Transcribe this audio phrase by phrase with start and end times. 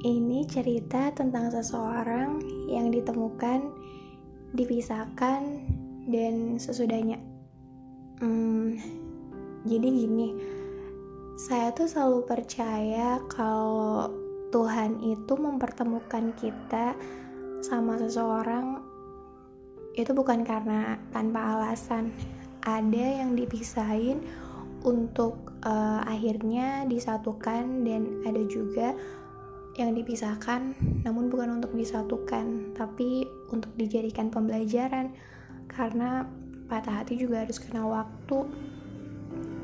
[0.00, 2.40] Ini cerita tentang seseorang
[2.72, 3.68] yang ditemukan,
[4.56, 5.60] dipisahkan,
[6.08, 7.20] dan sesudahnya.
[8.24, 8.80] Hmm,
[9.68, 10.32] jadi gini,
[11.36, 14.08] saya tuh selalu percaya kalau
[14.48, 16.96] Tuhan itu mempertemukan kita
[17.60, 18.80] sama seseorang
[20.00, 22.08] itu bukan karena tanpa alasan.
[22.64, 24.24] Ada yang dipisahin
[24.80, 28.96] untuk uh, akhirnya disatukan dan ada juga
[29.80, 35.16] yang dipisahkan namun bukan untuk disatukan tapi untuk dijadikan pembelajaran.
[35.70, 36.28] Karena
[36.68, 38.44] patah hati juga harus kena waktu.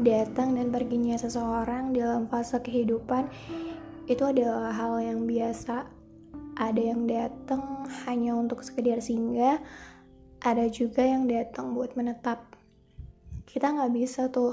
[0.01, 3.29] Datang dan perginya seseorang dalam fase kehidupan
[4.09, 5.85] itu adalah hal yang biasa.
[6.57, 9.61] Ada yang datang hanya untuk sekedar singgah
[10.47, 12.39] ada juga yang datang buat menetap.
[13.51, 14.53] Kita nggak bisa tuh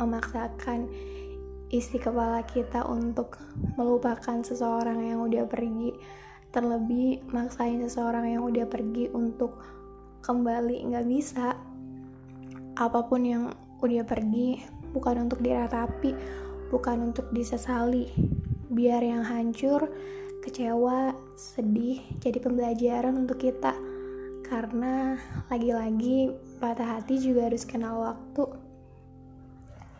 [0.00, 0.90] memaksakan
[1.72, 3.40] isi kepala kita untuk
[3.78, 5.94] melupakan seseorang yang udah pergi.
[6.54, 9.58] Terlebih maksain seseorang yang udah pergi untuk
[10.22, 11.56] kembali nggak bisa.
[12.78, 13.44] Apa pun yang
[13.84, 14.62] udah pergi
[14.94, 16.14] bukan untuk diratapi
[16.72, 18.10] bukan untuk disesali.
[18.70, 19.90] Biar yang hancur
[20.42, 23.74] kecewa sedih jadi pembelajaran untuk kita.
[24.44, 25.16] Karena
[25.48, 28.63] lagi-lagi patah hati juga harus kenal waktu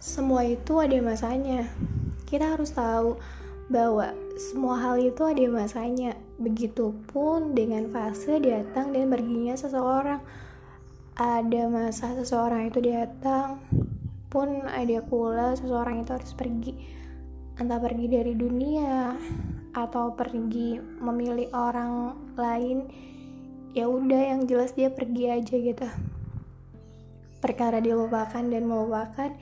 [0.05, 1.65] semua itu ada masanya.
[2.29, 3.17] Kita harus tahu
[3.73, 6.13] bahwa semua hal itu ada masanya.
[6.37, 10.21] Begitupun dengan fase datang dan perginya seseorang.
[11.17, 13.65] Ada masa seseorang itu datang,
[14.29, 16.75] pun ada pula seseorang itu harus pergi.
[17.57, 19.17] Entah pergi dari dunia
[19.73, 22.93] atau pergi memilih orang lain.
[23.73, 25.89] Ya udah yang jelas dia pergi aja gitu.
[27.41, 29.33] Perkara dilupakan dan melupakan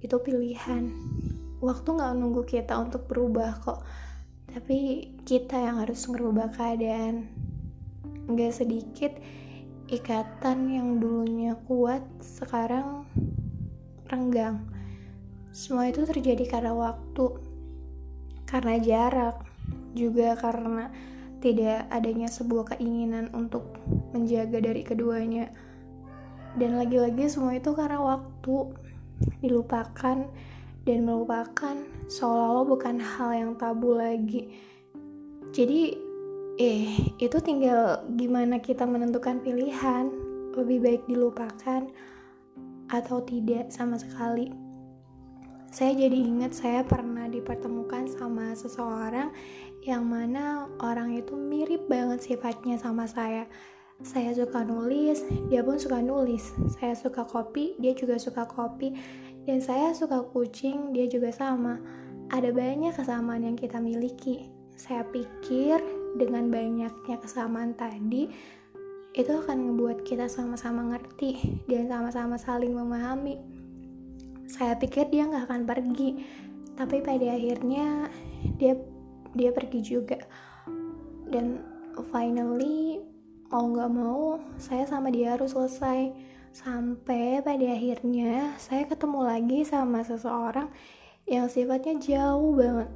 [0.00, 0.92] itu pilihan.
[1.60, 3.80] Waktu nggak nunggu kita untuk berubah kok.
[4.52, 7.28] Tapi kita yang harus merubah keadaan.
[8.28, 9.12] Nggak sedikit
[9.86, 13.06] ikatan yang dulunya kuat sekarang
[14.10, 14.66] renggang.
[15.54, 17.38] Semua itu terjadi karena waktu
[18.46, 19.42] karena jarak
[19.96, 20.92] juga karena
[21.40, 23.78] tidak adanya sebuah keinginan untuk
[24.10, 25.52] menjaga dari keduanya.
[26.56, 28.72] Dan lagi-lagi semua itu karena waktu
[29.40, 30.26] dilupakan
[30.86, 31.74] dan melupakan
[32.06, 34.54] seolah-olah bukan hal yang tabu lagi.
[35.50, 35.98] Jadi,
[36.60, 40.08] eh, itu tinggal gimana kita menentukan pilihan,
[40.54, 41.84] lebih baik dilupakan
[42.86, 44.52] atau tidak sama sekali.
[45.74, 49.28] Saya jadi ingat saya pernah dipertemukan sama seseorang
[49.84, 53.44] yang mana orang itu mirip banget sifatnya sama saya
[54.04, 56.52] saya suka nulis, dia pun suka nulis.
[56.76, 58.92] Saya suka kopi, dia juga suka kopi.
[59.48, 61.80] Dan saya suka kucing, dia juga sama.
[62.28, 64.52] Ada banyak kesamaan yang kita miliki.
[64.76, 65.80] Saya pikir
[66.20, 68.28] dengan banyaknya kesamaan tadi,
[69.16, 73.40] itu akan membuat kita sama-sama ngerti dan sama-sama saling memahami.
[74.44, 76.20] Saya pikir dia nggak akan pergi,
[76.76, 78.12] tapi pada akhirnya
[78.60, 78.76] dia
[79.32, 80.20] dia pergi juga.
[81.32, 81.64] Dan
[82.12, 83.00] finally
[83.46, 86.10] mau nggak mau saya sama dia harus selesai.
[86.56, 90.72] Sampai pada akhirnya saya ketemu lagi sama seseorang
[91.28, 92.88] yang sifatnya jauh banget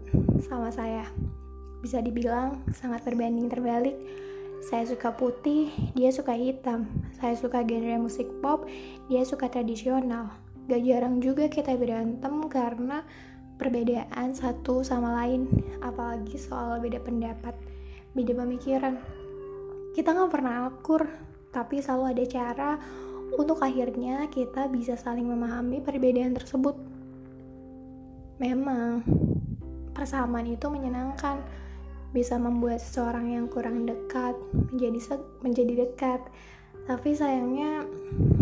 [0.49, 1.05] sama saya.
[1.85, 3.95] Bisa dibilang sangat berbanding terbalik.
[4.65, 6.89] Saya suka putih dia suka hitam.
[7.21, 8.65] Saya suka genre musik pop
[9.13, 10.33] dia suka tradisional.
[10.67, 13.05] Gak jarang juga kita berantem karena
[13.61, 15.45] perbedaan satu sama lain
[15.85, 17.53] apalagi soal beda pendapat
[18.17, 18.97] beda pemikiran
[19.95, 21.07] kita nggak pernah akur
[21.51, 22.71] tapi selalu ada cara
[23.35, 26.75] untuk akhirnya kita bisa saling memahami perbedaan tersebut.
[28.43, 29.05] Memang
[29.95, 31.43] persamaan itu menyenangkan.
[32.11, 34.35] Bisa membuat seseorang yang kurang dekat
[34.75, 36.21] menjadi menjadi dekat.
[36.91, 37.87] Tapi sayangnya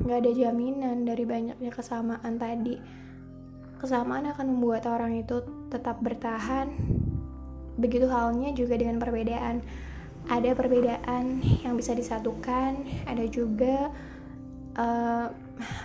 [0.08, 2.81] nggak ada jaminan dari banyaknya kesamaan tadi.
[3.76, 6.73] Kesamaan akan membuat orang itu tetap bertahan.
[7.76, 9.61] Begitu halnya juga dengan perbedaan
[10.28, 13.88] ada perbedaan yang bisa disatukan ada juga
[14.76, 15.26] uh,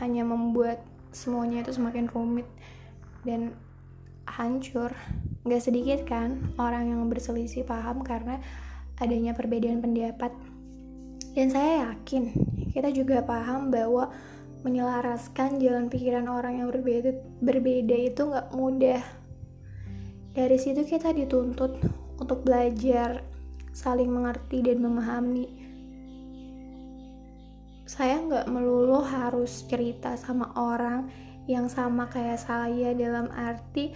[0.03, 0.83] hanya membuat
[1.15, 2.47] semuanya itu semakin rumit
[3.23, 3.55] dan
[4.27, 4.91] hancur.
[5.43, 8.39] Gak sedikit kan orang yang berselisih paham karena
[8.99, 10.31] adanya perbedaan pendapat.
[11.33, 12.29] Dan saya yakin
[12.71, 14.13] kita juga paham bahwa
[14.63, 17.11] menyelaraskan jalan pikiran orang yang berbeda
[17.43, 19.03] berbeda itu nggak mudah.
[20.33, 21.77] Dari situ kita dituntut
[22.17, 23.32] untuk belajar
[23.73, 25.49] saling mengerti dan memahami.
[27.83, 31.09] Saya nggak melulu harus cerita sama orang
[31.49, 33.91] yang sama kayak saya dalam arti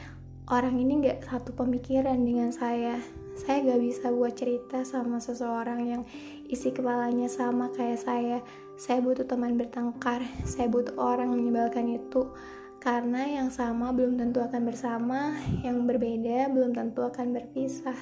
[0.51, 2.99] orang ini nggak satu pemikiran dengan saya.
[3.37, 6.01] saya gak bisa buat cerita sama seseorang yang
[6.49, 8.41] isi kepalanya sama kayak saya
[8.81, 12.33] saya butuh teman bertengkar saya butuh orang menyebalkan itu
[12.81, 17.97] karena yang sama belum tentu akan bersama yang berbeda belum tentu akan berpisah